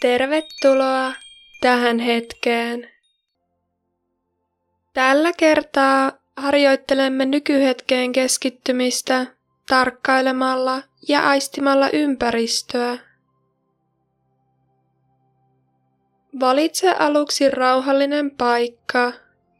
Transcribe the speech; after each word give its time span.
Tervetuloa 0.00 1.12
tähän 1.60 1.98
hetkeen. 1.98 2.90
Tällä 4.92 5.32
kertaa 5.32 6.12
harjoittelemme 6.36 7.24
nykyhetkeen 7.26 8.12
keskittymistä 8.12 9.26
tarkkailemalla 9.68 10.82
ja 11.08 11.28
aistimalla 11.28 11.90
ympäristöä. 11.92 12.98
Valitse 16.40 16.90
aluksi 16.90 17.50
rauhallinen 17.50 18.30
paikka, 18.30 19.12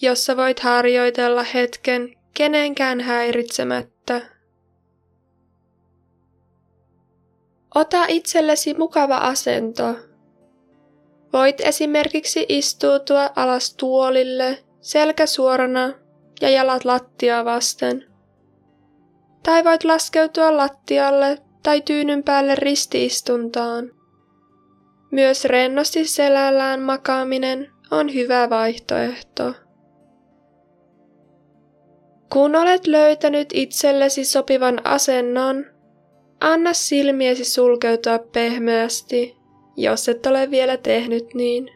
jossa 0.00 0.36
voit 0.36 0.60
harjoitella 0.60 1.42
hetken 1.42 2.16
kenenkään 2.34 3.00
häiritsemättä. 3.00 4.20
Ota 7.74 8.04
itsellesi 8.08 8.74
mukava 8.74 9.16
asento. 9.16 10.13
Voit 11.34 11.60
esimerkiksi 11.60 12.46
istuutua 12.48 13.30
alas 13.36 13.74
tuolille 13.74 14.58
selkä 14.80 15.26
suorana 15.26 15.92
ja 16.40 16.50
jalat 16.50 16.84
lattia 16.84 17.44
vasten. 17.44 18.04
Tai 19.42 19.64
voit 19.64 19.84
laskeutua 19.84 20.56
lattialle 20.56 21.38
tai 21.62 21.80
tyynyn 21.80 22.22
päälle 22.22 22.54
ristiistuntaan. 22.54 23.90
Myös 25.10 25.44
rennosti 25.44 26.04
selällään 26.04 26.80
makaaminen 26.80 27.70
on 27.90 28.14
hyvä 28.14 28.50
vaihtoehto. 28.50 29.54
Kun 32.32 32.56
olet 32.56 32.86
löytänyt 32.86 33.48
itsellesi 33.52 34.24
sopivan 34.24 34.86
asennon, 34.86 35.66
anna 36.40 36.72
silmiesi 36.72 37.44
sulkeutua 37.44 38.18
pehmeästi, 38.18 39.43
jos 39.76 40.08
et 40.08 40.26
ole 40.26 40.50
vielä 40.50 40.76
tehnyt 40.76 41.34
niin. 41.34 41.70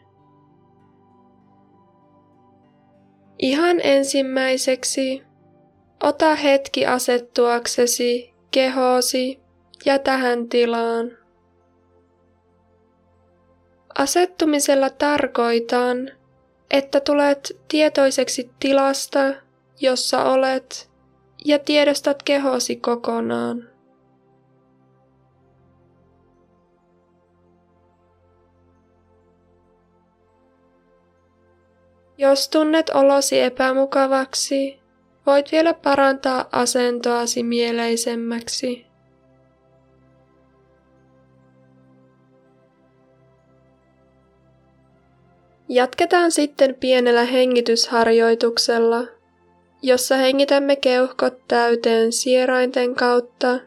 Ihan 3.39 3.81
ensimmäiseksi 3.83 5.23
ota 6.03 6.35
hetki 6.35 6.87
asettuaksesi 6.87 8.35
kehosi 8.51 9.41
ja 9.85 9.99
tähän 9.99 10.49
tilaan. 10.49 11.19
Asettumisella 13.99 14.91
tarkoitan, 14.91 16.11
että 16.71 17.01
tulet 17.01 17.61
tietoiseksi 17.69 18.51
tilasta, 18.61 19.35
jossa 19.81 20.25
olet, 20.25 20.91
ja 21.45 21.59
tiedostat 21.59 22.23
kehosi 22.23 22.77
kokonaan. 22.77 23.68
Jos 32.21 32.49
tunnet 32.49 32.91
olosi 32.91 33.41
epämukavaksi, 33.41 34.81
voit 35.27 35.53
vielä 35.53 35.75
parantaa 35.75 36.49
asentoasi 36.53 37.43
mieleisemmäksi. 37.43 38.87
Jatketaan 45.69 46.33
sitten 46.33 46.75
pienellä 46.75 47.25
hengitysharjoituksella, 47.25 49.05
jossa 49.83 50.17
hengitämme 50.17 50.77
keuhkot 50.77 51.39
täyteen 51.49 52.13
sierainten 52.13 52.95
kautta 52.95 53.61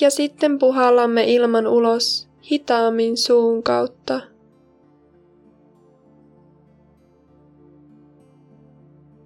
ja 0.00 0.10
sitten 0.10 0.58
puhallamme 0.58 1.24
ilman 1.24 1.66
ulos 1.66 2.28
hitaammin 2.50 3.16
suun 3.16 3.62
kautta. 3.62 4.33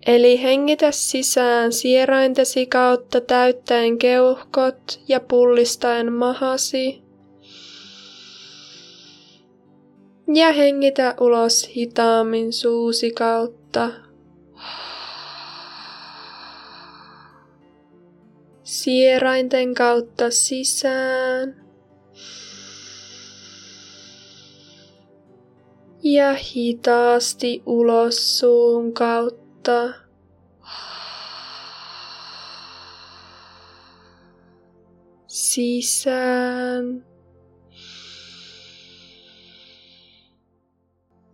Eli 0.09 0.43
hengitä 0.43 0.93
sisään 0.93 1.73
sieraintesi 1.73 2.67
kautta 2.67 3.21
täyttäen 3.21 3.99
keuhkot 3.99 5.01
ja 5.09 5.21
pullistaen 5.21 6.13
mahasi. 6.13 7.03
Ja 10.35 10.53
hengitä 10.53 11.15
ulos 11.21 11.71
hitaammin 11.77 12.53
suusi 12.53 13.11
kautta. 13.11 13.91
Sierainten 18.63 19.75
kautta 19.75 20.31
sisään. 20.31 21.67
Ja 26.03 26.35
hitaasti 26.35 27.63
ulos 27.67 28.39
suun 28.39 28.93
kautta 28.93 29.48
ottaa 29.69 30.09
sisään 35.27 37.07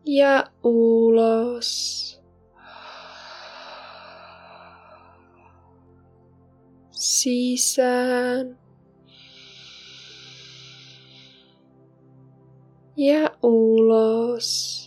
ja 0.04 0.50
ulos. 0.62 2.04
Sisään 6.90 8.58
ja 12.96 13.30
ulos. 13.42 14.83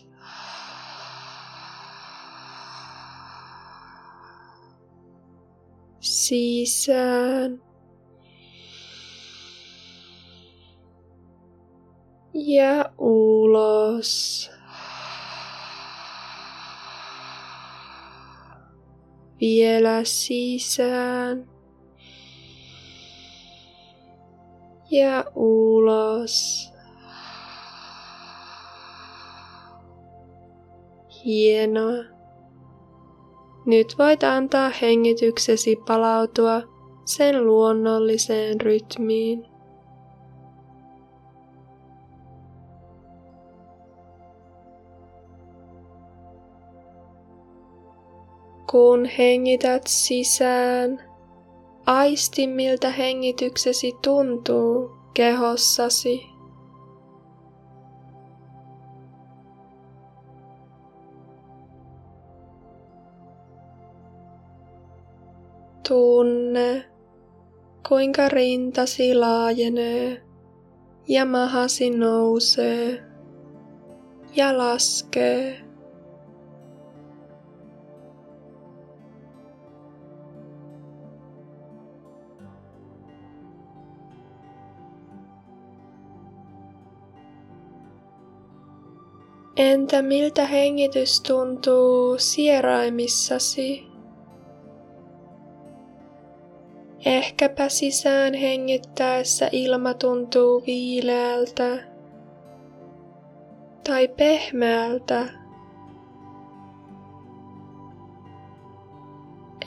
Sisään. 6.27 7.63
Ja 12.33 12.91
ulos. 12.97 14.51
Vielä 19.41 20.03
sisään. 20.03 21.49
Ja 24.91 25.25
ulos. 25.35 26.69
Hienoa. 31.25 32.16
Nyt 33.67 33.95
voit 33.99 34.23
antaa 34.23 34.71
hengityksesi 34.81 35.75
palautua 35.87 36.61
sen 37.05 37.45
luonnolliseen 37.45 38.61
rytmiin. 38.61 39.45
Kun 48.71 49.05
hengität 49.17 49.81
sisään, 49.87 51.01
aisti 51.85 52.47
miltä 52.47 52.89
hengityksesi 52.89 53.93
tuntuu 54.03 54.91
kehossasi. 55.13 56.36
Tunne, 65.87 66.85
kuinka 67.89 68.29
rintasi 68.29 69.15
laajenee 69.15 70.21
ja 71.07 71.25
mahasi 71.25 71.89
nousee 71.89 73.03
ja 74.35 74.57
laskee. 74.57 75.67
Entä 89.57 90.01
miltä 90.01 90.45
hengitys 90.45 91.21
tuntuu 91.21 92.17
sieraimissasi? 92.17 93.86
Ehkäpä 97.07 97.69
sisään 97.69 98.33
hengittäessä 98.33 99.49
ilma 99.51 99.93
tuntuu 99.93 100.63
viileältä 100.65 101.77
tai 103.83 104.07
pehmeältä. 104.07 105.25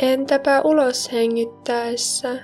Entäpä 0.02 0.60
ulos 0.60 1.12
hengittäessä? 1.12 2.36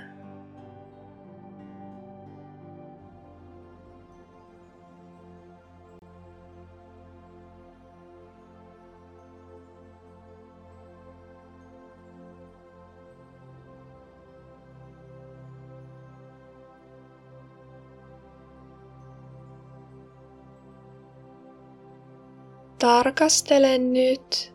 Tarkastele 22.79 23.77
nyt, 23.77 24.53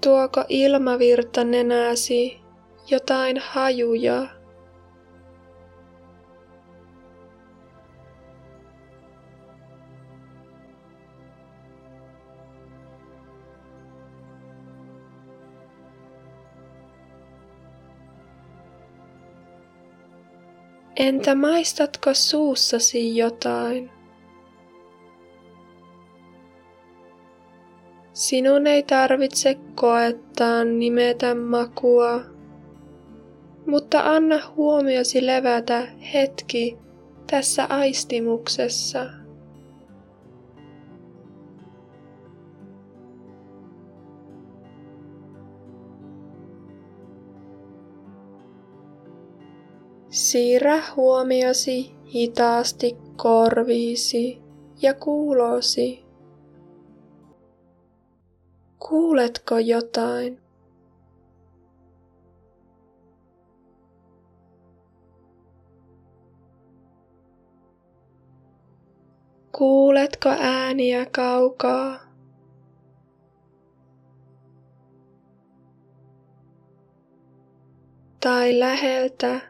tuoko 0.00 0.44
ilmavirta 0.48 1.44
nenäsi 1.44 2.40
jotain 2.90 3.38
hajuja. 3.38 4.26
Entä 20.96 21.34
maistatko 21.34 22.14
suussasi 22.14 23.16
jotain? 23.16 23.99
Sinun 28.20 28.66
ei 28.66 28.82
tarvitse 28.82 29.54
koettaa 29.74 30.64
nimetä 30.64 31.34
makua, 31.34 32.20
mutta 33.66 34.00
anna 34.00 34.36
huomiosi 34.56 35.26
levätä 35.26 35.86
hetki 36.14 36.78
tässä 37.30 37.64
aistimuksessa. 37.64 39.06
Siirrä 50.08 50.82
huomiosi 50.96 51.94
hitaasti 52.14 52.96
korviisi 53.16 54.42
ja 54.82 54.94
kuulosi. 54.94 56.09
Kuuletko 58.88 59.58
jotain? 59.58 60.40
Kuuletko 69.52 70.28
ääniä 70.28 71.06
kaukaa? 71.06 71.98
Tai 78.20 78.58
läheltä? 78.58 79.40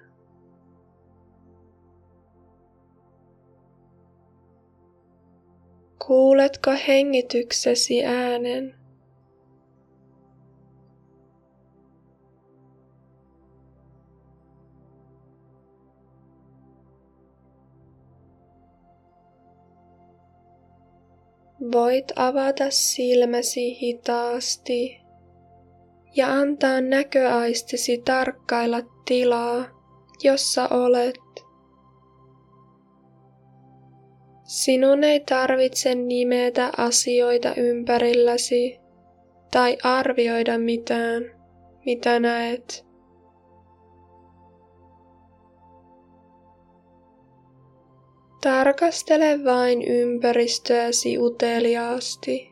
Kuuletko 6.06 6.71
hengityksesi 6.88 8.05
äänen? 8.05 8.80
Voit 21.72 22.12
avata 22.16 22.64
silmäsi 22.70 23.80
hitaasti 23.80 25.00
ja 26.16 26.32
antaa 26.32 26.80
näköaistisi 26.80 28.02
tarkkailla 28.04 28.80
tilaa, 29.04 29.64
jossa 30.24 30.68
olet. 30.68 31.20
Sinun 34.44 35.04
ei 35.04 35.20
tarvitse 35.20 35.94
nimetä 35.94 36.70
asioita 36.76 37.54
ympärilläsi 37.54 38.78
tai 39.50 39.76
arvioida 39.82 40.58
mitään, 40.58 41.22
mitä 41.86 42.20
näet. 42.20 42.89
Tarkastele 48.40 49.44
vain 49.44 49.82
ympäristöäsi 49.82 51.19
uteliaasti. 51.19 52.50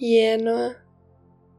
Hienoa. 0.00 0.70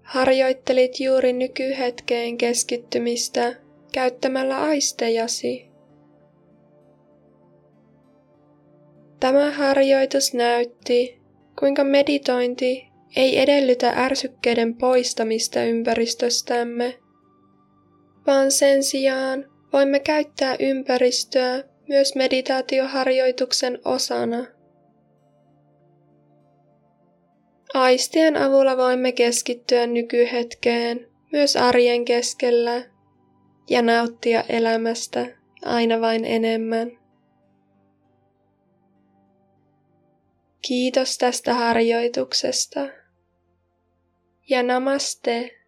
Harjoittelit 0.04 1.00
juuri 1.00 1.34
nykyhetkeen 1.34 2.38
keskittymistä 2.38 3.56
käyttämällä 3.94 4.62
aistejasi. 4.62 5.72
Tämä 9.20 9.52
harjoitus 9.52 10.34
näytti, 10.34 11.23
kuinka 11.60 11.84
meditointi 11.84 12.88
ei 13.16 13.40
edellytä 13.40 13.90
ärsykkeiden 13.90 14.76
poistamista 14.76 15.64
ympäristöstämme, 15.64 17.00
vaan 18.28 18.52
sen 18.52 18.84
sijaan 18.84 19.46
voimme 19.74 20.00
käyttää 20.00 20.56
ympäristöä 20.60 21.64
myös 21.90 22.16
meditaatioharjoituksen 22.16 23.80
osana. 23.86 24.46
Aistien 27.74 28.38
avulla 28.38 28.78
voimme 28.78 29.12
keskittyä 29.12 29.88
nykyhetkeen 29.88 31.08
myös 31.32 31.56
arjen 31.56 32.06
keskellä 32.06 32.84
ja 33.70 33.82
nauttia 33.82 34.44
elämästä 34.50 35.26
aina 35.66 36.02
vain 36.02 36.26
enemmän. 36.26 37.03
Kiitos 40.68 41.18
tästä 41.18 41.54
harjoituksesta 41.54 42.80
ja 44.50 44.64
namaste. 44.64 45.63